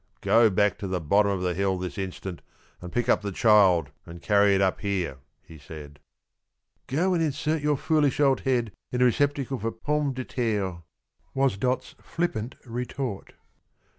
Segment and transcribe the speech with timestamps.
[0.21, 2.41] "Go back to the bottom of the hill this instant,
[2.81, 5.99] and pick up the child and carry it up here," he said.
[6.87, 10.81] "Go and insert your foolish old head in a receptacle for pommes de terre,"
[11.35, 13.33] was Dot's flippant retort.